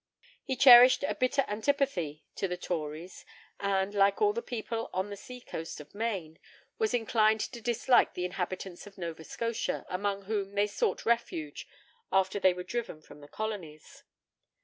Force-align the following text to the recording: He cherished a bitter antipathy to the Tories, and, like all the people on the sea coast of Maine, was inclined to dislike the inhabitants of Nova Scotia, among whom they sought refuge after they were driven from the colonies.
He 0.43 0.55
cherished 0.55 1.03
a 1.03 1.13
bitter 1.13 1.45
antipathy 1.47 2.25
to 2.35 2.47
the 2.47 2.57
Tories, 2.57 3.23
and, 3.59 3.93
like 3.93 4.19
all 4.19 4.33
the 4.33 4.41
people 4.41 4.89
on 4.95 5.11
the 5.11 5.15
sea 5.15 5.39
coast 5.39 5.79
of 5.79 5.93
Maine, 5.93 6.39
was 6.79 6.95
inclined 6.95 7.41
to 7.41 7.61
dislike 7.61 8.15
the 8.15 8.25
inhabitants 8.25 8.87
of 8.87 8.97
Nova 8.97 9.23
Scotia, 9.23 9.85
among 9.91 10.23
whom 10.23 10.53
they 10.55 10.65
sought 10.65 11.05
refuge 11.05 11.67
after 12.11 12.39
they 12.39 12.51
were 12.51 12.63
driven 12.63 12.99
from 13.03 13.19
the 13.21 13.27
colonies. 13.27 14.03